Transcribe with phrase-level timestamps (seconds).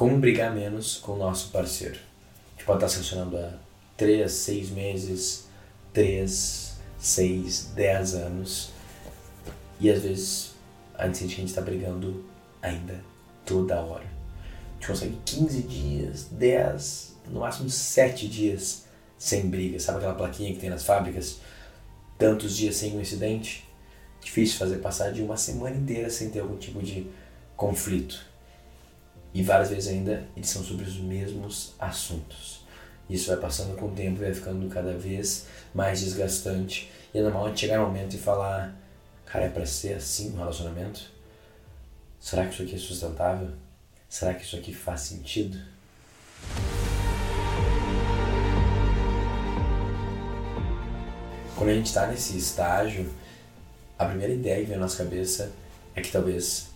[0.00, 1.96] como brigar menos com o nosso parceiro.
[1.96, 3.52] A gente pode estar se relacionando há
[3.98, 5.46] 3, 6 meses,
[5.92, 8.70] 3, 6, 10 anos.
[9.78, 10.52] E às vezes
[10.94, 12.24] a gente sente que a gente está brigando
[12.62, 12.98] ainda
[13.44, 14.06] toda hora.
[14.06, 18.86] A gente consegue 15 dias, 10, no máximo 7 dias
[19.18, 19.78] sem briga.
[19.78, 21.40] Sabe aquela plaquinha que tem nas fábricas?
[22.18, 23.68] Tantos dias sem um incidente?
[24.18, 27.06] Difícil fazer passar de uma semana inteira sem ter algum tipo de
[27.54, 28.29] conflito.
[29.32, 32.60] E várias vezes ainda eles são sobre os mesmos assuntos.
[33.08, 36.90] Isso vai passando com o tempo e vai ficando cada vez mais desgastante.
[37.12, 38.74] E é normal chegar no momento e falar:
[39.26, 41.10] Cara, é pra ser assim um relacionamento?
[42.18, 43.50] Será que isso aqui é sustentável?
[44.08, 45.58] Será que isso aqui faz sentido?
[51.56, 53.12] Quando a gente está nesse estágio,
[53.98, 55.52] a primeira ideia que vem na nossa cabeça
[55.94, 56.69] é que talvez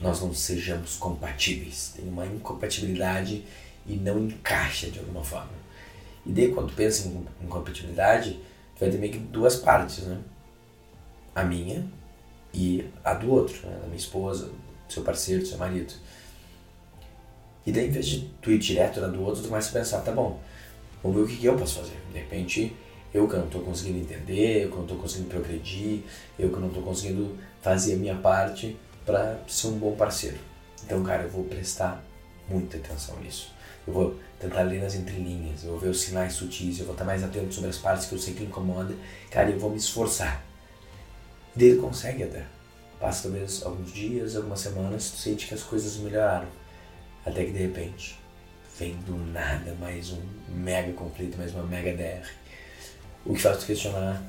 [0.00, 1.92] nós não sejamos compatíveis.
[1.96, 3.44] Tem uma incompatibilidade
[3.86, 5.52] e não encaixa de alguma forma.
[6.24, 8.40] E daí quando pensa em incompatibilidade,
[8.74, 10.18] tu vai ter meio que duas partes, né?
[11.34, 11.86] A minha
[12.52, 13.78] e a do outro, né?
[13.80, 15.92] da minha esposa, do seu parceiro, do seu marido.
[17.66, 20.00] E daí, em vez de tu ir direto na do outro, tu começa a pensar,
[20.00, 20.40] tá bom,
[21.02, 21.96] vamos ver o que, que eu posso fazer.
[22.12, 22.74] De repente,
[23.12, 26.02] eu que não estou conseguindo entender, eu que não estou conseguindo progredir,
[26.38, 30.38] eu que não estou conseguindo fazer a minha parte para ser um bom parceiro.
[30.84, 32.04] Então, cara, eu vou prestar
[32.48, 33.54] muita atenção nisso.
[33.86, 37.04] Eu vou tentar ler nas entrelinhas, eu vou ver os sinais sutis, eu vou estar
[37.04, 38.94] mais atento sobre as partes que eu sei que incomoda.
[39.30, 40.44] Cara, eu vou me esforçar.
[41.56, 42.44] E ele consegue até.
[42.98, 46.48] Passa talvez alguns dias, algumas semanas, tu sente que as coisas melhoraram.
[47.24, 48.18] Até que de repente
[48.78, 52.28] vem do nada mais um mega conflito, mais uma mega DR.
[53.24, 54.22] O que faz tu questionar,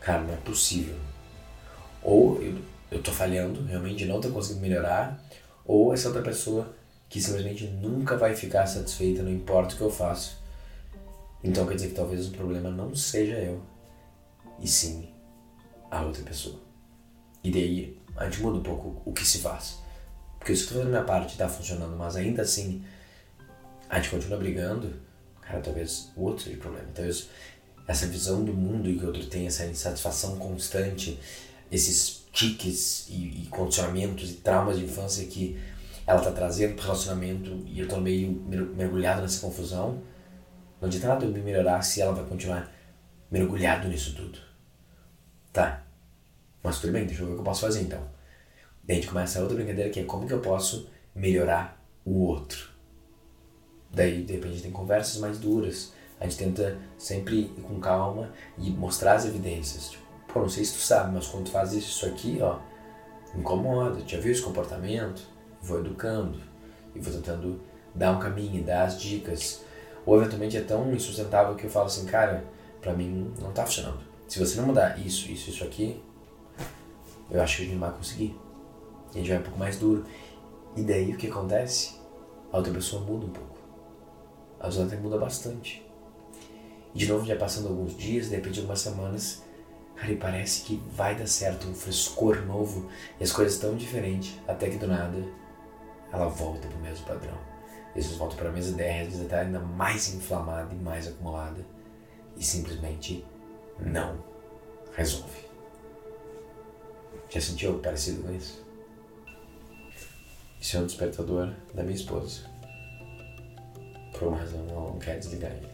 [0.00, 0.96] cara, não é possível.
[2.02, 2.58] Ou eu,
[2.94, 5.20] eu tô falhando, realmente não tô conseguindo melhorar,
[5.64, 6.72] ou essa outra pessoa
[7.08, 10.38] que simplesmente nunca vai ficar satisfeita, não importa o que eu faço.
[11.42, 13.60] Então quer dizer que talvez o problema não seja eu,
[14.60, 15.08] e sim
[15.90, 16.60] a outra pessoa.
[17.42, 19.78] E daí a gente muda um pouco o que se faz.
[20.38, 22.84] Porque eu estou fazendo minha parte está funcionando, mas ainda assim
[23.88, 24.94] a gente continua brigando,
[25.40, 26.88] cara, talvez o outro seja o problema.
[26.94, 27.28] Talvez
[27.88, 31.18] essa visão do mundo que o outro tem, essa insatisfação constante,
[31.70, 35.58] esses tiques e, e condicionamentos e traumas de infância que
[36.06, 38.32] ela está trazendo para o relacionamento e eu estou meio
[38.76, 40.02] mergulhado nessa confusão,
[40.80, 42.70] não adianta nada eu me melhorar se ela vai continuar
[43.30, 44.38] mergulhado nisso tudo.
[45.52, 45.82] Tá,
[46.62, 48.02] mas tudo bem, deixa eu ver o que eu posso fazer então.
[48.82, 52.24] Daí a gente começa a outra brincadeira que é como que eu posso melhorar o
[52.24, 52.68] outro.
[53.90, 55.92] Daí, de repente, a gente tem conversas mais duras.
[56.20, 59.90] A gente tenta sempre ir com calma e mostrar as evidências.
[59.90, 60.03] Tipo,
[60.34, 62.58] pô, não sei se tu sabe, mas quando tu faz isso, aqui, ó,
[63.36, 64.02] incomoda.
[64.04, 65.22] Já viu esse comportamento?
[65.62, 66.40] Vou educando
[66.92, 67.60] e vou tentando
[67.94, 69.62] dar um caminho, dar as dicas.
[70.04, 72.44] Ou eventualmente é tão insustentável que eu falo assim, cara,
[72.80, 74.00] pra mim não tá funcionando.
[74.26, 76.02] Se você não mudar isso, isso, isso aqui,
[77.30, 78.36] eu acho que a gente não vai conseguir.
[79.14, 80.04] A gente vai um pouco mais duro.
[80.76, 81.94] E daí o que acontece?
[82.52, 83.56] A outra pessoa muda um pouco.
[84.58, 85.86] A outra muda bastante.
[86.92, 89.44] E de novo, já passando alguns dias, de repente algumas semanas,
[89.96, 92.88] cara, e parece que vai dar certo, um frescor novo,
[93.18, 95.24] e as coisas tão diferentes, até que do nada
[96.12, 97.38] ela volta pro mesmo padrão.
[97.94, 100.78] E às vezes volta para a mesma ideia, às vezes até ainda mais inflamada e
[100.78, 101.64] mais acumulada,
[102.36, 103.24] e simplesmente
[103.78, 104.22] não
[104.96, 105.44] resolve.
[107.30, 108.64] Já sentiu algo parecido com isso?
[110.60, 112.42] Isso é um despertador da minha esposa.
[114.12, 115.73] Por uma razão, ela não quer desligar ele.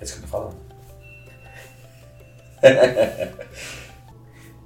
[0.00, 0.56] É isso que eu tô falando.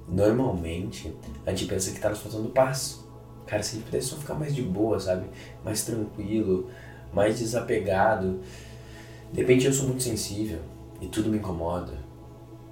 [0.07, 1.13] Normalmente,
[1.45, 3.03] a gente pensa que tá nos faltando paz.
[3.45, 5.27] Cara, se a gente pudesse só ficar mais de boa, sabe?
[5.63, 6.69] Mais tranquilo,
[7.13, 8.39] mais desapegado.
[9.31, 10.59] De repente eu sou muito sensível
[11.01, 11.93] e tudo me incomoda.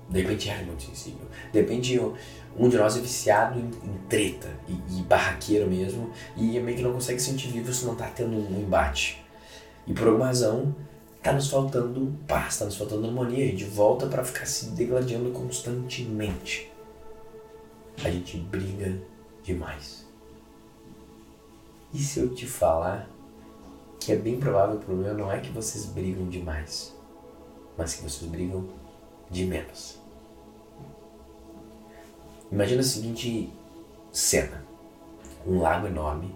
[0.10, 1.28] De repente é muito sensível.
[1.52, 2.16] De repente eu,
[2.58, 6.84] um de nós é viciado em, em treta e, e, barraqueiro mesmo e meio que
[6.84, 9.24] não consegue sentir vivo se não tá tendo um embate.
[9.88, 10.76] E por alguma razão
[11.24, 13.46] tá nos faltando paz, tá nos faltando harmonia.
[13.46, 16.70] A gente volta para ficar se degladiando constantemente.
[18.04, 19.02] A gente briga
[19.42, 20.06] demais.
[21.94, 23.08] E se eu te falar
[24.00, 26.94] que é bem provável o problema não é que vocês brigam demais,
[27.78, 28.68] mas que vocês brigam
[29.32, 29.98] de menos.
[32.52, 33.50] Imagina a seguinte
[34.12, 34.66] cena:
[35.48, 36.36] um lago enorme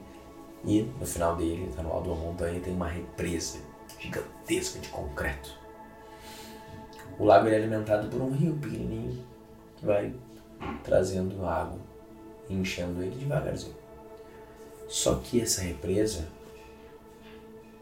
[0.63, 3.66] e no final dele, tá no alto de uma montanha, tem uma represa
[3.99, 5.57] gigantesca de concreto.
[7.19, 9.25] O lago é alimentado por um rio pequenininho
[9.75, 10.13] que vai
[10.83, 11.79] trazendo água
[12.49, 13.75] e enchendo ele devagarzinho.
[14.87, 16.27] Só que essa represa,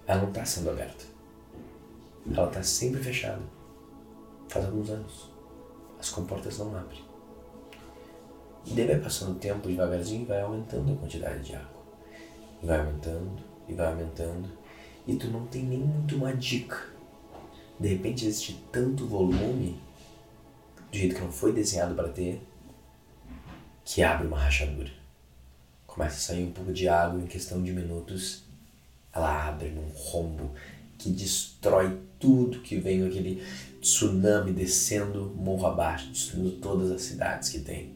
[0.07, 1.05] ela não está sendo aberta.
[2.33, 3.41] Ela está sempre fechada.
[4.47, 5.29] Faz alguns anos.
[5.99, 7.03] As comportas não abrem.
[8.65, 11.83] E daí vai passando o tempo devagarzinho e vai aumentando a quantidade de água.
[12.63, 14.49] E vai aumentando, e vai aumentando.
[15.07, 16.77] E tu não tem nem muito uma dica.
[17.79, 19.79] De repente existe tanto volume,
[20.91, 22.41] do jeito que não foi desenhado para ter,
[23.83, 24.91] que abre uma rachadura.
[25.85, 28.43] Começa a sair um pouco de água em questão de minutos.
[29.13, 30.51] Ela abre num rombo
[30.97, 33.43] que destrói tudo que vem aquele
[33.79, 37.93] tsunami descendo morro abaixo, destruindo todas as cidades que tem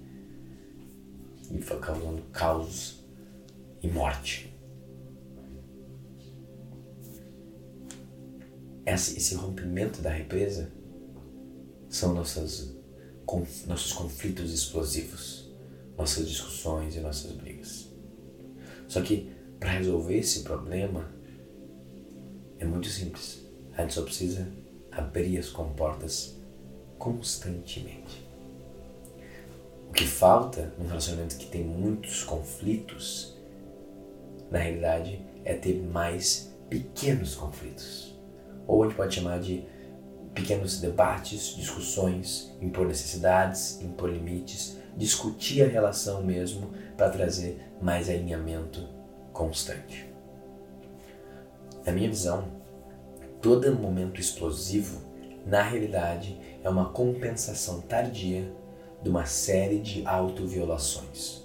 [1.52, 3.00] e causando caos
[3.82, 4.49] e morte.
[8.92, 10.72] Esse, rompimento da represa
[11.88, 12.76] são nossas,
[13.68, 15.48] nossos conflitos explosivos,
[15.96, 17.88] nossas discussões e nossas brigas.
[18.88, 21.08] Só que para resolver esse problema
[22.58, 23.46] é muito simples.
[23.78, 24.48] A gente só precisa
[24.92, 26.36] abrir as comportas
[26.98, 28.28] constantemente.
[29.88, 33.38] O que falta num relacionamento que tem muitos conflitos,
[34.50, 38.19] na realidade, é ter mais pequenos conflitos.
[38.70, 39.66] Ou a gente pode chamar de
[40.32, 48.88] pequenos debates, discussões, impor necessidades, impor limites, discutir a relação mesmo para trazer mais alinhamento
[49.34, 50.14] constante.
[51.84, 52.48] Na minha visão,
[53.42, 55.02] todo momento explosivo,
[55.48, 58.54] na realidade, é uma compensação tardia
[59.02, 61.44] de uma série de autoviolações.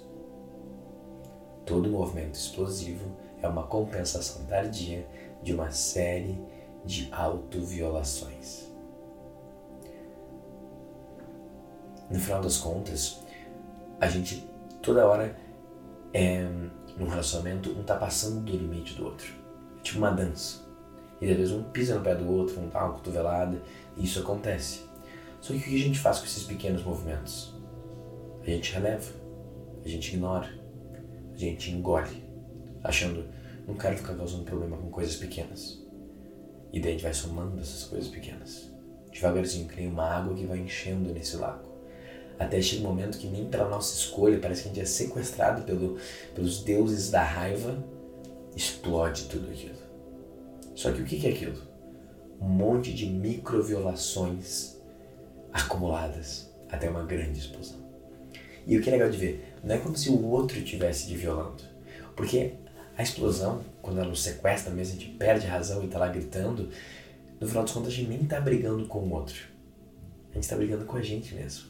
[1.65, 5.07] Todo movimento explosivo é uma compensação tardia
[5.41, 6.39] de uma série
[6.85, 8.71] de autoviolações.
[12.09, 13.23] No final das contas,
[13.99, 14.47] a gente
[14.81, 15.35] toda hora
[16.13, 16.43] é
[16.97, 19.33] num relacionamento um tá passando do limite do outro.
[19.77, 20.63] É tipo uma dança.
[21.19, 23.61] E às vezes um pisa no pé do outro, um dá uma cotovelada,
[23.97, 24.85] e isso acontece.
[25.41, 27.53] Só que o que a gente faz com esses pequenos movimentos?
[28.41, 29.11] A gente releva,
[29.83, 30.49] a gente ignora,
[31.33, 32.23] a gente engole,
[32.83, 33.25] achando,
[33.67, 35.84] não quero ficar causando problema com coisas pequenas.
[36.75, 38.69] E daí a gente vai somando essas coisas pequenas.
[39.09, 41.63] Devagarzinho, nem uma água que vai enchendo nesse lago.
[42.37, 45.63] Até chega um momento que nem pela nossa escolha, parece que a gente é sequestrado
[45.63, 45.97] pelo,
[46.33, 47.81] pelos deuses da raiva,
[48.53, 49.77] explode tudo aquilo.
[50.75, 51.61] Só que o que é aquilo?
[52.41, 54.75] Um monte de microviolações
[55.53, 57.79] acumuladas até uma grande explosão.
[58.67, 61.15] E o que é legal de ver, não é como se o outro estivesse te
[61.15, 61.63] violando.
[62.17, 62.55] Porque
[62.97, 66.07] a explosão, quando ela nos sequestra mesmo, a gente perde a razão e está lá
[66.07, 66.69] gritando,
[67.39, 69.35] no final das contas a gente nem está brigando com o outro.
[70.31, 71.65] A gente está brigando com a gente mesmo.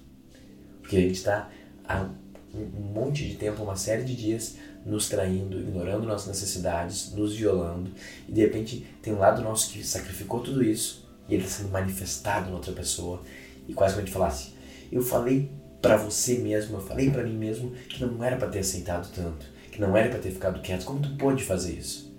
[0.81, 1.49] Porque a gente está
[1.87, 2.07] há
[2.53, 4.55] um monte de tempo, uma série de dias,
[4.85, 7.91] nos traindo, ignorando nossas necessidades, nos violando,
[8.29, 11.71] e de repente tem um lado nosso que sacrificou tudo isso e ele está sendo
[11.71, 13.23] manifestado em outra pessoa
[13.67, 14.53] e quase como a gente falasse,
[14.91, 15.51] eu falei
[15.81, 19.45] para você mesmo, eu falei para mim mesmo que não era para ter aceitado tanto,
[19.75, 20.85] que não era para ter ficado quieto.
[20.85, 22.15] Como tu pôde fazer isso?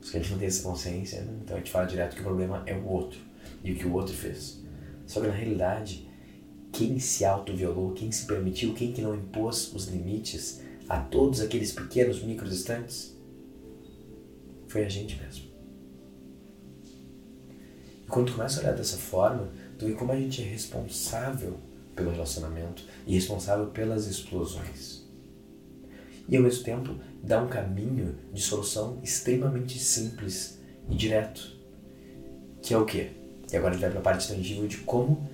[0.00, 1.38] Se a gente não tem essa consciência, né?
[1.44, 3.20] então a gente fala direto que o problema é o outro
[3.62, 4.62] e o que o outro fez.
[5.06, 6.08] Só que na realidade,
[6.72, 11.72] quem se autoviolou, quem se permitiu, quem que não impôs os limites a todos aqueles
[11.72, 13.14] pequenos micro instantes
[14.66, 15.44] foi a gente mesmo.
[18.02, 21.58] E quando tu começa a olhar dessa forma, tu vê como a gente é responsável
[21.94, 25.07] pelo relacionamento e responsável pelas explosões.
[26.28, 30.58] E ao mesmo tempo dá um caminho de solução extremamente simples
[30.90, 31.56] e direto.
[32.62, 33.10] Que é o quê?
[33.50, 35.26] E agora a gente vai para a parte tangível de como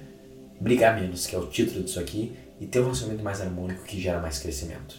[0.60, 4.00] brigar menos, que é o título disso aqui, e ter um relacionamento mais harmônico que
[4.00, 4.96] gera mais crescimento.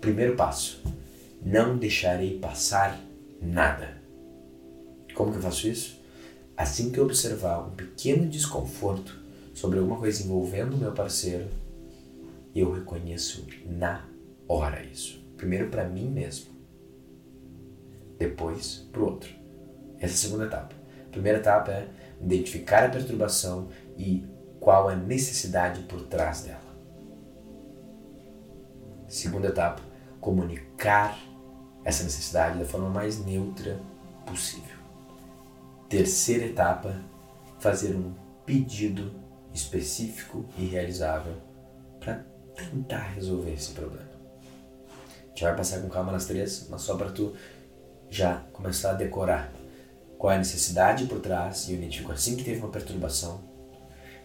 [0.00, 0.82] Primeiro passo:
[1.40, 3.00] não deixarei passar
[3.40, 3.96] nada.
[5.14, 6.00] Como que eu faço isso?
[6.56, 9.16] Assim que eu observar um pequeno desconforto
[9.54, 11.46] sobre alguma coisa envolvendo o meu parceiro,
[12.54, 14.04] eu reconheço na
[14.48, 15.24] hora isso.
[15.36, 16.50] Primeiro para mim mesmo,
[18.18, 19.30] depois para o outro.
[19.98, 20.74] Essa é a segunda etapa.
[21.06, 21.88] A primeira etapa é
[22.20, 24.24] identificar a perturbação e
[24.60, 26.66] qual a necessidade por trás dela.
[29.08, 29.82] Segunda etapa,
[30.20, 31.18] comunicar
[31.84, 33.78] essa necessidade da forma mais neutra
[34.26, 34.76] possível.
[35.88, 37.00] Terceira etapa,
[37.60, 38.12] fazer um
[38.44, 39.12] pedido
[39.54, 41.34] específico e realizável
[42.00, 42.24] para
[42.56, 44.15] tentar resolver esse problema.
[45.36, 47.34] Gente vai passar com calma nas três, mas só para tu
[48.08, 49.52] já começar a decorar
[50.16, 53.44] qual é a necessidade por trás e eu identifico assim que teve uma perturbação,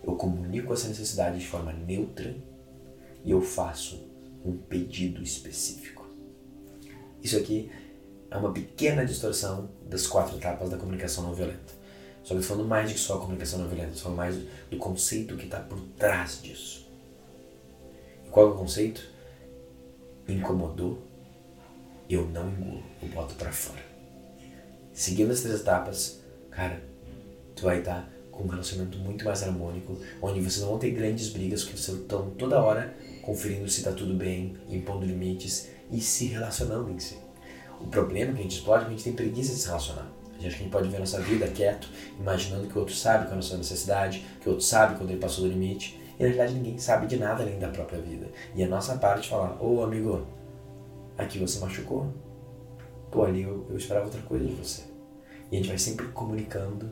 [0.01, 2.33] eu comunico essa necessidade de forma neutra
[3.25, 4.09] e eu faço
[4.45, 6.07] um pedido específico.
[7.21, 7.69] Isso aqui
[8.29, 11.73] é uma pequena distorção das quatro etapas da comunicação não violenta.
[12.23, 14.37] Só que falando mais de só comunicação não violenta, falando mais
[14.69, 16.89] do conceito que está por trás disso.
[18.25, 19.10] E qual é o conceito?
[20.31, 21.01] Incomodou,
[22.09, 23.81] eu não engulo, eu boto para fora.
[24.93, 26.83] Seguindo as três etapas, cara,
[27.55, 31.29] tu vai estar com um relacionamento muito mais harmônico, onde vocês não vão ter grandes
[31.29, 36.25] brigas, porque vocês estão toda hora conferindo se está tudo bem, impondo limites e se
[36.25, 37.17] relacionando em si.
[37.79, 40.11] O problema que a gente explode é que a gente tem preguiça de se relacionar.
[40.37, 41.87] A gente pode ver a nossa vida quieto,
[42.19, 45.11] imaginando que o outro sabe qual é a nossa necessidade, que o outro sabe quando
[45.11, 46.00] ele passou do limite.
[46.21, 48.27] E na verdade ninguém sabe de nada além da própria vida.
[48.53, 50.27] E a nossa parte falar, ô oh, amigo,
[51.17, 52.13] aqui você machucou.
[53.09, 54.83] Pô, ali eu, eu esperava outra coisa de você.
[55.51, 56.91] E a gente vai sempre comunicando,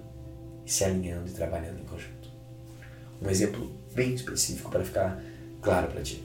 [0.66, 2.28] se alinhando e trabalhando em conjunto.
[3.22, 5.22] Um exemplo bem específico para ficar
[5.62, 6.24] claro para ti.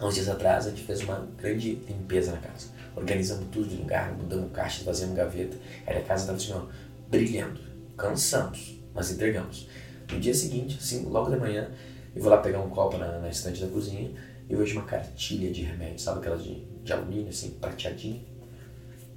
[0.00, 2.66] Há uns dias atrás a gente fez uma grande limpeza na casa.
[2.96, 5.56] Organizamos tudo de lugar, mudamos caixas, fazemos gaveta.
[5.86, 6.68] Aí a casa estava assim, ó,
[7.08, 7.60] brilhando.
[7.96, 9.68] Cansamos, mas entregamos.
[10.10, 11.70] No dia seguinte, assim, logo de manhã,
[12.14, 14.10] eu vou lá pegar um copo na, na estante da cozinha
[14.48, 18.20] e vejo uma cartilha de remédio, sabe aquela de, de alumínio, assim, prateadinha.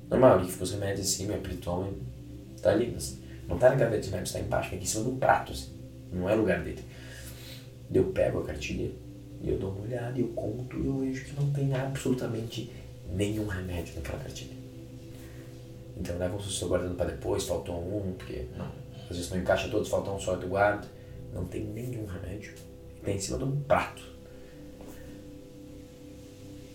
[0.10, 1.94] Normal, ali que ficou os remédios em cima, apritome,
[2.62, 2.96] tá ali,
[3.48, 5.72] não tá na gaveta de remédios, tá embaixo, aqui em cima um prato, assim.
[6.12, 6.84] Não é lugar dele.
[7.94, 8.92] Eu pego a cartilha
[9.42, 12.72] e eu dou uma olhada e eu conto e eu vejo que não tem absolutamente
[13.14, 14.56] nenhum remédio naquela cartilha.
[15.98, 18.72] Então leva um estou guardando para depois, faltou um, porque não,
[19.10, 20.88] às vezes não encaixa todos, falta um só tu guarda.
[21.34, 22.54] Não tem nenhum remédio.
[23.04, 24.04] Tem em cima de um prato.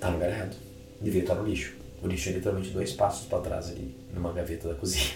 [0.01, 0.57] Tá no lugar errado.
[1.01, 1.75] Devia estar no lixo.
[2.03, 5.15] O lixo é literalmente dois passos para trás ali, numa gaveta da cozinha.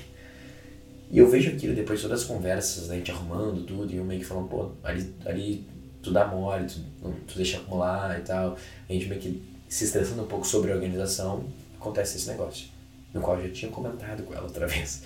[1.10, 4.04] E eu vejo aquilo depois de todas as conversas, da gente arrumando tudo, e eu
[4.04, 5.66] meio que falando, pô, ali, ali
[6.00, 6.80] tu dá mole, tu,
[7.26, 8.56] tu deixa acumular e tal.
[8.88, 11.44] A gente meio que se estressando um pouco sobre a organização,
[11.78, 12.68] acontece esse negócio.
[13.12, 15.02] No qual eu já tinha comentado com ela outra vez.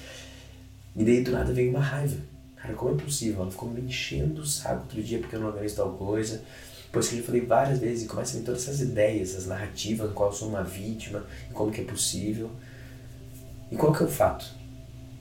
[0.95, 2.19] E daí do nada veio uma raiva.
[2.65, 3.43] Cara, como é possível?
[3.43, 6.43] Ela ficou me enchendo o saco outro dia porque eu não organizo tal coisa.
[6.87, 10.11] Depois que eu falei várias vezes e começa a vir todas essas ideias, essas narrativas
[10.15, 12.51] qual eu sou uma vítima e como que é possível.
[13.71, 14.47] E qual que é o fato?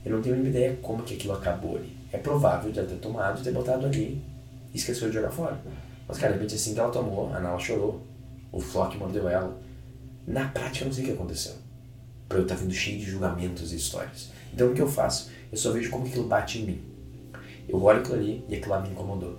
[0.06, 1.94] Eu não tenho nenhuma ideia como que aquilo acabou ali.
[2.10, 4.24] É provável de ela ter tomado, ter botado ali
[4.72, 5.60] e esqueceu de jogar fora.
[6.08, 8.00] Mas, cara, de repente assim que ela tomou, a Nala chorou,
[8.50, 9.54] o Flock mordeu ela.
[10.26, 11.56] Na prática, eu não sei o que aconteceu.
[12.26, 14.30] Pra eu estar tá vindo cheio de julgamentos e histórias.
[14.50, 15.30] Então, o que eu faço?
[15.52, 16.93] Eu só vejo como aquilo bate em mim.
[17.68, 19.38] Eu olho aquilo ali e aquilo lá me incomodou.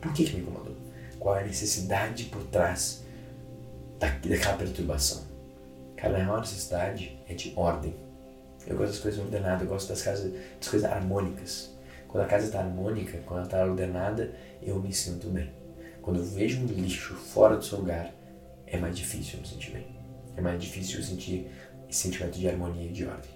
[0.00, 0.76] Por que, que me incomodou?
[1.18, 3.04] Qual é a necessidade por trás
[3.98, 5.24] da, daquela perturbação?
[5.96, 7.94] Cara, a real necessidade é de ordem.
[8.66, 11.70] Eu gosto das coisas ordenadas, eu gosto das, casas, das coisas harmônicas.
[12.08, 14.32] Quando a casa está harmônica, quando ela está ordenada,
[14.62, 15.50] eu me sinto bem.
[16.02, 18.12] Quando eu vejo um lixo fora do seu lugar,
[18.66, 19.86] é mais difícil eu me sentir bem.
[20.36, 21.50] É mais difícil eu sentir
[21.88, 23.30] esse sentimento de harmonia e de ordem.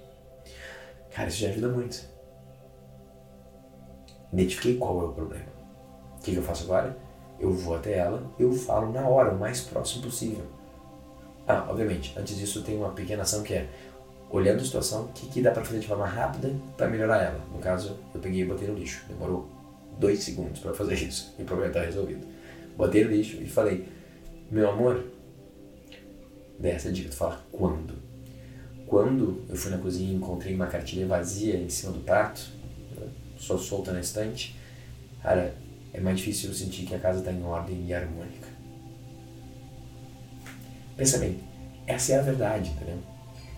[1.11, 2.05] Cara, isso já ajuda muito.
[4.32, 5.46] Identifiquei qual é o problema.
[6.18, 6.96] O que, eu faço agora?
[7.38, 10.44] Eu vou até ela, eu falo na hora, o mais próximo possível.
[11.46, 13.68] Ah, obviamente, antes disso tem uma pequena ação que é
[14.30, 17.40] olhando a situação, o que, que dá para fazer de forma rápida para melhorar ela.
[17.52, 19.04] No caso, eu peguei e botei no lixo.
[19.08, 19.49] Demorou
[19.99, 22.26] dois segundos para fazer isso e o problema está resolvido.
[22.76, 23.88] Botei no lixo e falei:
[24.50, 25.04] Meu amor,
[26.58, 27.94] dessa dica, tu fala quando.
[28.87, 32.50] Quando eu fui na cozinha e encontrei uma cartilha vazia em cima do prato,
[33.40, 34.54] só solta na estante,
[35.23, 35.54] cara,
[35.92, 38.47] é mais difícil eu sentir que a casa está em ordem e harmônica.
[40.97, 41.40] Pensa bem,
[41.87, 42.99] essa é a verdade, entendeu?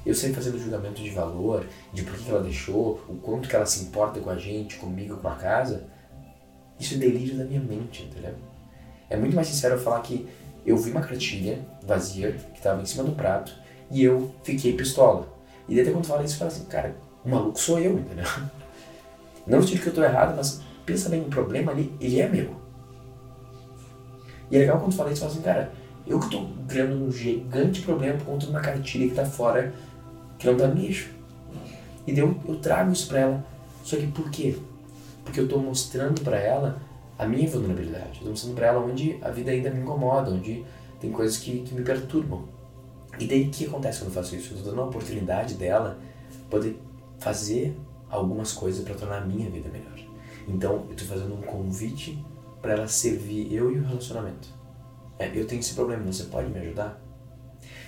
[0.06, 3.54] Eu sei fazer o julgamento de valor, de por que ela deixou, o quanto que
[3.54, 5.84] ela se importa com a gente, comigo, com a casa.
[6.78, 8.34] Isso é delírio da minha mente, entendeu?
[9.10, 10.26] É muito mais sincero eu falar que
[10.64, 13.52] eu vi uma cartilha vazia que estava em cima do prato
[13.90, 15.28] e eu fiquei pistola.
[15.68, 18.24] E daí quando fala isso, fala assim, cara, o maluco sou eu, entendeu?
[19.46, 22.28] Não no sentido que eu estou errado, mas pensa bem, o problema ali, ele é
[22.28, 22.56] meu.
[24.50, 25.72] E é legal quando fala isso, fala assim, cara,
[26.06, 29.72] eu que estou criando um gigante problema por conta de uma cartilha que está fora
[30.38, 31.11] que não tá no lixo.
[32.06, 33.46] E eu, eu trago isso para ela.
[33.84, 34.56] Só que por quê?
[35.25, 36.80] Porque eu estou mostrando para ela
[37.18, 38.14] a minha vulnerabilidade.
[38.14, 40.64] Estou mostrando para ela onde a vida ainda me incomoda, onde
[41.00, 42.44] tem coisas que, que me perturbam.
[43.18, 44.52] E daí o que acontece quando eu faço isso?
[44.52, 45.99] Eu estou dando a oportunidade dela
[46.50, 46.80] poder
[47.18, 47.76] fazer
[48.12, 49.99] algumas coisas para tornar a minha vida melhor.
[50.47, 52.23] Então eu estou fazendo um convite
[52.61, 54.49] para ela servir eu e o relacionamento.
[55.19, 57.00] É, eu tenho esse problema, você pode me ajudar?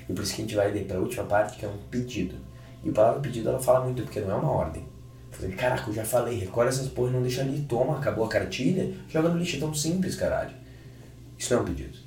[0.08, 2.36] E por isso que a gente vai para a última parte, que é um pedido.
[2.82, 4.84] E a palavra pedido ela fala muito, porque não é uma ordem.
[5.30, 8.94] Falei, caraca, eu já falei, recolhe essas porra não deixa ali, toma, acabou a cartilha,
[9.08, 10.54] joga no lixo, é tão simples, caralho.
[11.36, 11.98] Isso não é um pedido.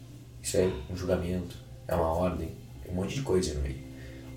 [0.41, 1.57] Isso é um julgamento,
[1.87, 3.83] é uma ordem, tem um monte de coisa no meio.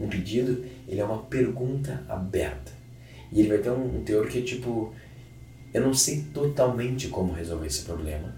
[0.01, 2.80] Um pedido, ele é uma pergunta aberta.
[3.33, 4.95] E ele vai ter um, um teor que tipo,
[5.73, 8.35] eu não sei totalmente como resolver esse problema,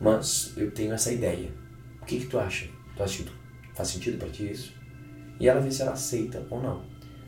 [0.00, 1.50] mas eu tenho essa ideia.
[2.00, 2.68] O que, que tu acha?
[2.96, 3.30] Tu acha que
[3.74, 4.74] faz sentido para ti isso?
[5.38, 6.82] E ela vê se ela aceita ou não.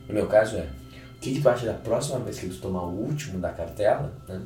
[0.07, 0.69] No meu caso é,
[1.15, 4.13] o que, que tu acha da próxima vez que tu tomar o último da cartela,
[4.27, 4.41] né?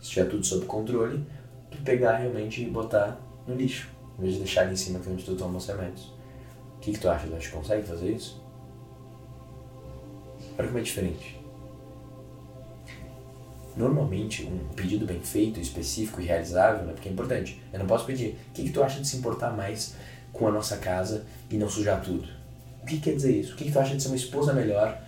[0.00, 1.24] se tiver tudo sob controle,
[1.70, 5.08] tu pegar realmente e botar no lixo, em vez de deixar ali em cima que
[5.08, 6.12] é onde tu toma os remédios.
[6.76, 7.26] O que, que tu acha?
[7.26, 8.42] Tu acha que consegue fazer isso?
[10.58, 11.43] Olha como é diferente.
[13.76, 18.06] Normalmente, um pedido bem feito, específico e realizável, né, porque é importante, eu não posso
[18.06, 18.38] pedir.
[18.50, 19.94] O que, que tu acha de se importar mais
[20.32, 22.28] com a nossa casa e não sujar tudo?
[22.82, 23.54] O que quer dizer isso?
[23.54, 25.00] O que, que tu acha de ser uma esposa melhor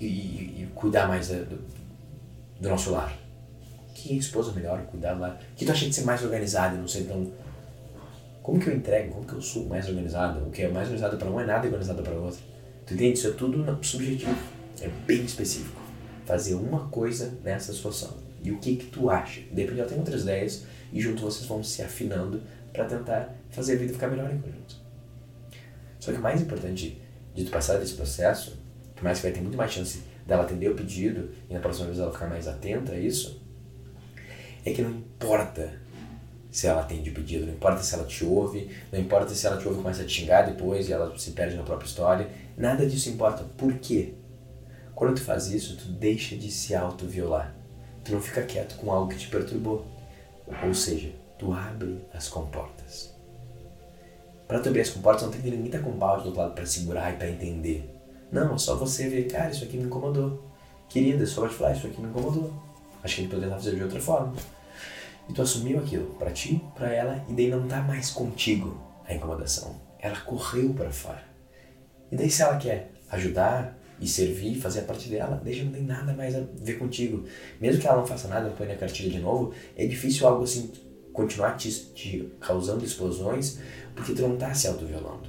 [0.00, 1.58] e, e, e cuidar mais do,
[2.60, 3.12] do, nosso lar?
[3.94, 5.38] Que esposa melhor, cuidar do lar?
[5.52, 7.30] O que tu acha de ser mais organizado e não ser tão.
[8.42, 9.12] Como que eu entrego?
[9.12, 10.46] Como que eu sou mais organizado?
[10.46, 12.40] O que é mais organizado para um é nada organizado para outro.
[12.86, 13.18] Tu entende?
[13.18, 14.34] Isso é tudo subjetivo.
[14.80, 15.87] É bem específico
[16.28, 18.18] fazer uma coisa nessa situação.
[18.42, 19.40] E o que que tu acha?
[19.50, 23.76] Depende, eu tenho outras ideias e junto vocês vão se afinando para tentar fazer a
[23.76, 24.76] vida ficar melhor em conjunto.
[25.98, 27.00] Só que o mais importante
[27.34, 28.58] de tu passar desse processo,
[28.94, 31.86] por mais que vai ter muito mais chance dela atender o pedido e na próxima
[31.86, 33.40] vez ela ficar mais atenta a isso,
[34.66, 35.80] é que não importa
[36.50, 39.56] se ela atende o pedido, não importa se ela te ouve, não importa se ela
[39.56, 42.28] te ouve e começa a te xingar depois e ela se perde na própria história,
[42.54, 43.44] nada disso importa.
[43.56, 44.12] Por quê?
[44.98, 47.54] Quando tu faz isso, tu deixa de se auto-violar.
[48.04, 49.86] Tu não fica quieto com algo que te perturbou.
[50.66, 53.14] Ou seja, tu abre as comportas.
[54.48, 56.52] Para tu abrir as comportas, não tem que ninguém tá com pau do outro lado
[56.52, 57.88] para segurar e para entender.
[58.32, 60.42] Não, é só você ver, cara, isso aqui me incomodou.
[60.88, 62.52] Querida, só vai te falar, isso aqui me incomodou.
[63.04, 64.34] Acho que gente poderia fazer de outra forma.
[65.28, 68.76] E tu assumiu aquilo para ti, para ela, e daí não tá mais contigo
[69.06, 69.80] a incomodação.
[70.00, 71.22] Ela correu para fora.
[72.10, 75.82] E daí se ela quer ajudar, e servir, fazer a parte dela, deixa não tem
[75.82, 77.24] nada mais a ver contigo.
[77.60, 80.70] Mesmo que ela não faça nada, põe na cartilha de novo, é difícil algo assim
[81.12, 83.58] continuar te, te causando explosões,
[83.94, 85.28] porque tu não está se autoviolando.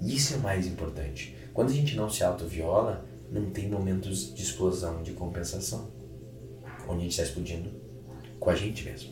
[0.00, 1.34] Isso é o mais importante.
[1.54, 5.90] Quando a gente não se autoviola, não tem momentos de explosão, de compensação,
[6.86, 7.70] onde a gente está explodindo
[8.38, 9.10] com a gente mesmo.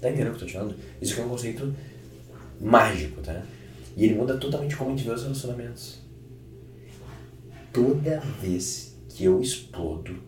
[0.00, 0.76] Tá entendendo o que eu tô te falando?
[1.02, 1.74] Isso aqui é um conceito
[2.60, 3.42] mágico, tá?
[3.96, 6.03] E ele muda totalmente como a gente vê os relacionamentos
[7.74, 10.18] toda vez que eu explodo,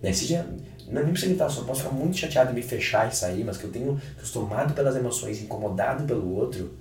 [0.00, 0.44] né, seja,
[0.86, 3.56] não nem precisa gritar, só posso ficar muito chateado e me fechar e sair, mas
[3.56, 6.78] que eu tenho, que eu tomado pelas emoções, incomodado pelo outro,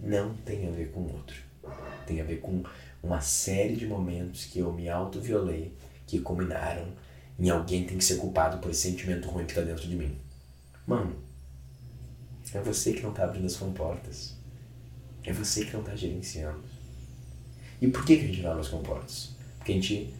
[0.00, 1.36] não tem a ver com o outro.
[2.06, 2.62] Tem a ver com
[3.02, 5.74] uma série de momentos que eu me autoviolei,
[6.06, 6.86] que combinaram
[7.38, 10.16] em alguém tem que ser culpado por esse sentimento ruim que está dentro de mim.
[10.86, 11.16] Mano,
[12.52, 14.36] é você que não está abrindo as comportas.
[15.24, 16.62] É você que não está gerenciando.
[17.80, 19.30] E por que, que a gente não abre as comportas?
[19.58, 20.14] Porque a gente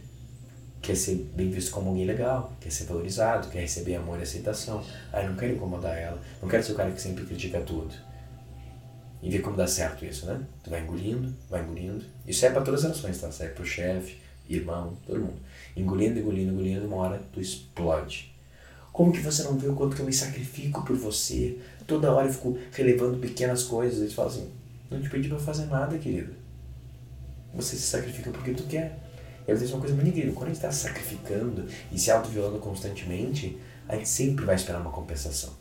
[0.84, 4.84] quer ser bem visto como alguém legal, quer ser valorizado, quer receber amor e aceitação.
[5.12, 7.94] Ah, eu não quero incomodar ela, não quero ser o cara que sempre critica tudo.
[9.22, 10.38] E ver como dá certo isso, né?
[10.62, 12.04] Tu vai engolindo, vai engolindo.
[12.26, 13.32] Isso é para todas as relações, tá?
[13.32, 15.38] Serve pro chefe, irmão, todo mundo.
[15.74, 18.34] Engolindo, engolindo, engolindo, uma hora tu explode.
[18.92, 21.58] Como que você não vê o quanto que eu me sacrifico por você?
[21.86, 24.00] Toda hora eu fico relevando pequenas coisas.
[24.00, 24.50] Eles falam assim,
[24.90, 26.43] não te pedi pra fazer nada, querido.
[27.54, 28.98] Você se sacrifica porque tu quer.
[29.46, 30.32] E às vezes é uma coisa muito.
[30.32, 34.90] Quando a gente está sacrificando e se auto-violando constantemente, a gente sempre vai esperar uma
[34.90, 35.52] compensação.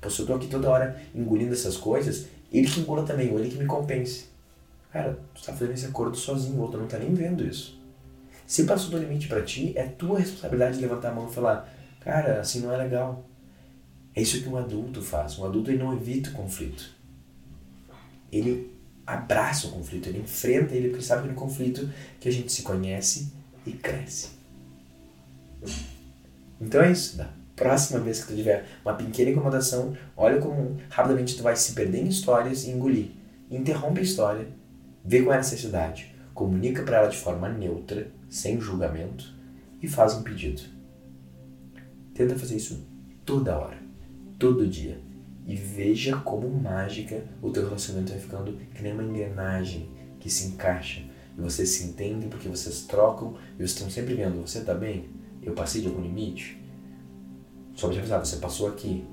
[0.00, 3.38] Pô, se eu tô aqui toda hora engolindo essas coisas, ele que engula também, ou
[3.38, 4.26] ele que me compense.
[4.92, 7.80] Cara, tu tá fazendo esse acordo sozinho, o outro não tá nem vendo isso.
[8.46, 11.72] Se passou do limite para ti, é tua responsabilidade de levantar a mão e falar,
[12.00, 13.24] cara, assim não é legal.
[14.14, 15.38] É isso que um adulto faz.
[15.38, 16.94] Um adulto ele não evita o conflito.
[18.30, 18.70] Ele
[19.06, 21.88] abraça o conflito, ele enfrenta ele, porque sabe que no conflito
[22.20, 23.32] que a gente se conhece
[23.66, 24.30] e cresce.
[26.60, 27.16] Então é isso.
[27.16, 31.72] Da próxima vez que tu tiver uma pequena incomodação, olha como rapidamente tu vai se
[31.72, 33.10] perder em histórias e engolir.
[33.50, 34.48] Interrompe a história,
[35.04, 39.32] vê qual é a necessidade, comunica para ela de forma neutra, sem julgamento
[39.82, 40.62] e faz um pedido.
[42.14, 42.84] Tenta fazer isso
[43.24, 43.78] toda hora,
[44.38, 44.98] todo dia
[45.46, 50.48] e veja como mágica o teu relacionamento vai ficando que nem uma engrenagem que se
[50.48, 51.02] encaixa
[51.36, 55.08] e vocês se entendem porque vocês trocam e vocês estão sempre vendo, você está bem?
[55.42, 56.62] Eu passei de algum limite?
[57.74, 59.04] Só para te avisar, você passou aqui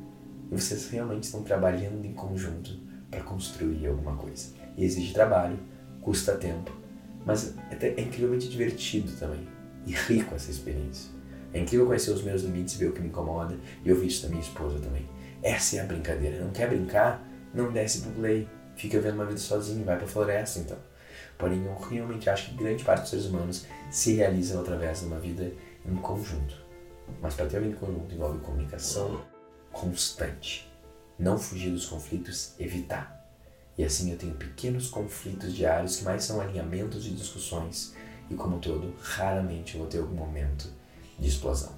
[0.52, 2.78] e vocês realmente estão trabalhando em conjunto
[3.10, 4.50] para construir alguma coisa.
[4.78, 5.60] E exige trabalho,
[6.00, 6.72] custa tempo,
[7.26, 9.48] mas é, é incrivelmente divertido também
[9.86, 11.10] e rico essa experiência.
[11.54, 14.30] É incrível conhecer os meus limites, ver o que me incomoda e ouvir isso da
[14.30, 15.06] minha esposa também.
[15.44, 16.44] Essa é a brincadeira.
[16.44, 17.22] Não quer brincar?
[17.54, 18.48] Não desce pro play.
[18.76, 20.78] Fica vendo uma vida sozinho, vai pra floresta então.
[21.38, 25.20] Porém, eu realmente acho que grande parte dos seres humanos se realizam através de uma
[25.20, 25.52] vida
[25.86, 26.56] em conjunto.
[27.22, 29.22] Mas para ter uma vida em conjunto envolve comunicação
[29.72, 30.72] constante.
[31.18, 33.20] Não fugir dos conflitos, evitar.
[33.78, 37.94] E assim eu tenho pequenos conflitos diários que mais são alinhamentos e discussões.
[38.30, 40.70] E como todo, raramente eu vou ter algum momento
[41.20, 41.74] de explosão.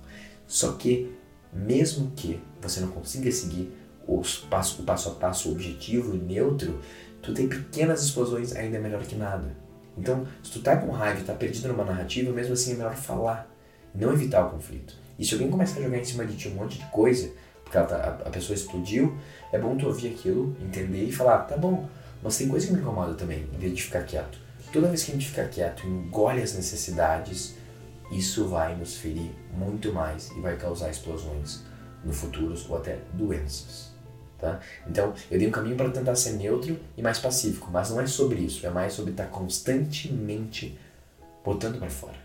[0.47, 1.15] Só que,
[1.54, 3.72] mesmo que você não consiga seguir
[4.08, 6.80] os passo, o passo a passo objetivo e neutro,
[7.22, 9.56] tu tem pequenas explosões ainda melhor que nada.
[9.98, 12.96] Então, se tu tá com raiva e tá perdido numa narrativa, mesmo assim é melhor
[12.96, 13.50] falar,
[13.94, 14.96] não evitar o conflito.
[15.18, 17.32] E se alguém começar a jogar em cima de ti um monte de coisa,
[17.63, 19.16] porque tá, a, a, pessoa explodiu,
[19.52, 21.88] é bom tu ouvir aquilo, entender e falar, tá bom,
[22.22, 24.39] mas tem coisa que me incomoda também, em vez de ficar quieto.
[24.72, 27.56] Toda vez que a gente fica quieto, engole as necessidades,
[28.17, 31.63] isso vai nos ferir muito mais e vai causar explosões
[32.04, 33.91] no futuro ou até doenças.
[34.38, 34.60] Tá?
[34.86, 38.08] Então, eu dei um caminho para tentar ser neutro e mais pacífico, mas não é
[38.08, 40.78] sobre isso, é mais sobre estar constantemente
[41.43, 42.17] botando para fora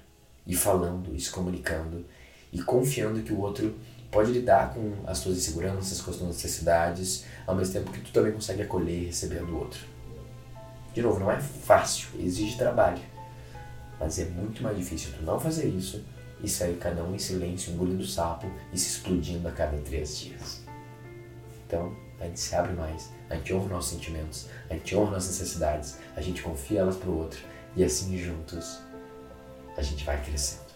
[0.46, 2.04] e falando, e se comunicando
[2.52, 3.74] e confiando que o outro
[4.10, 8.10] pode lidar com as suas inseguranças, com as suas necessidades, ao mesmo tempo que tu
[8.10, 9.80] também consegue acolher e receber do outro.
[10.94, 13.00] De novo, não é fácil, exige trabalho,
[13.98, 16.04] mas é muito mais difícil tu não fazer isso
[16.42, 20.62] e sair cada um em silêncio, engolindo sapo e se explodindo a cada três dias.
[21.66, 25.38] Então, a gente se abre mais, a gente honra nossos sentimentos, a gente honra nossas
[25.38, 27.40] necessidades, a gente confia elas para o outro
[27.76, 28.80] e assim juntos
[29.76, 30.68] a gente vai crescendo.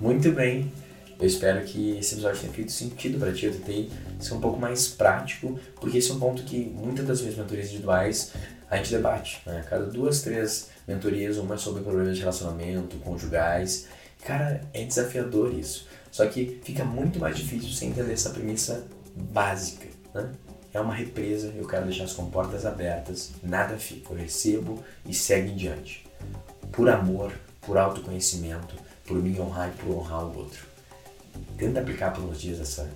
[0.00, 0.70] Muito bem,
[1.18, 3.46] eu espero que esse episódio tenha feito sentido para ti.
[3.46, 7.20] Eu tentei ser um pouco mais prático, porque esse é um ponto que muitas das
[7.20, 8.32] minhas mentorias individuais
[8.70, 9.40] a gente debate.
[9.46, 9.64] Né?
[9.68, 13.86] Cada duas, três mentorias, uma sobre problemas de relacionamento, conjugais.
[14.24, 15.86] Cara, é desafiador isso.
[16.10, 19.86] Só que fica muito mais difícil sem entender essa premissa básica.
[20.14, 20.30] Né?
[20.74, 25.52] É uma represa, eu quero deixar as comportas abertas, nada fica, eu recebo e segue
[25.52, 26.06] em diante.
[26.70, 28.74] Por amor, por autoconhecimento,
[29.06, 30.75] por me honrar e por honrar o outro.
[31.56, 32.88] Tenta aplicar por uns dias essa,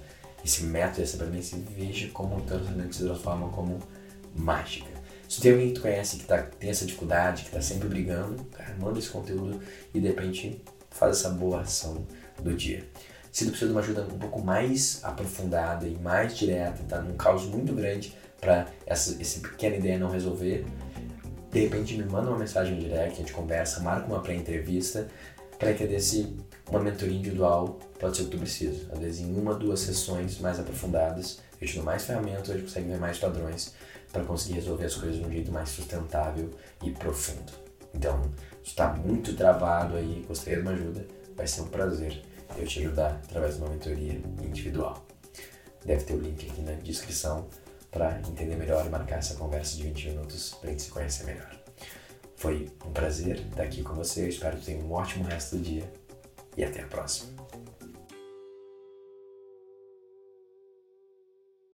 [0.45, 3.79] esse método, essa premissa e veja como o relacionamento se transforma como
[4.35, 4.91] mágica.
[5.29, 8.43] Se tem alguém que tu conhece que tá, tem essa dificuldade, que está sempre brigando,
[8.47, 9.61] cara, manda esse conteúdo
[9.95, 12.05] e de repente faz essa boa ação
[12.43, 12.85] do dia.
[13.31, 17.17] Se tu precisa de uma ajuda um pouco mais aprofundada e mais direta, tá num
[17.17, 20.67] caos muito grande para essa, pequena ideia não resolver,
[21.53, 25.07] de repente me manda uma mensagem direta, a gente conversa, marca uma pré-entrevista
[25.59, 26.37] para entender se
[26.71, 28.93] uma mentoria individual pode ser o que tu precisa.
[28.93, 32.65] Às vezes em uma, duas sessões mais aprofundadas, eu te dou mais ferramentas, a gente
[32.65, 33.75] consegue ver mais padrões
[34.13, 36.51] para conseguir resolver as coisas de um jeito mais sustentável
[36.83, 37.53] e profundo.
[37.93, 38.23] Então,
[38.63, 41.07] se está muito travado aí, gostaria de uma ajuda,
[41.37, 42.23] vai ser um prazer
[42.57, 45.05] eu te ajudar através de uma mentoria individual.
[45.85, 47.49] Deve ter o link aqui na descrição
[47.91, 51.25] para entender melhor e marcar essa conversa de 20 minutos para a gente se conhecer
[51.25, 51.51] melhor.
[52.37, 55.63] Foi um prazer estar aqui com você, eu espero que tenha um ótimo resto do
[55.63, 55.91] dia
[56.61, 57.40] e até a próxima.